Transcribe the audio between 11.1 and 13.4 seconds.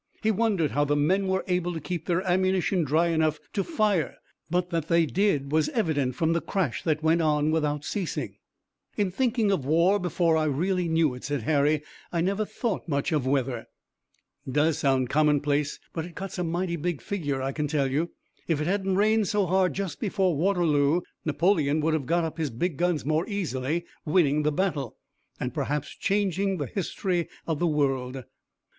it," said Harry, "I never thought much of